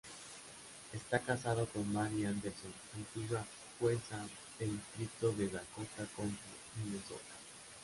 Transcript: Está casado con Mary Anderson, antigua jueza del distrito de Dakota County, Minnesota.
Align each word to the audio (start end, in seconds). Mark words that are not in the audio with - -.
Está 0.93 1.19
casado 1.19 1.67
con 1.67 1.93
Mary 1.93 2.25
Anderson, 2.25 2.73
antigua 2.95 3.45
jueza 3.79 4.17
del 4.57 4.71
distrito 4.71 5.29
de 5.33 5.47
Dakota 5.49 6.07
County, 6.15 6.37
Minnesota. 6.83 7.35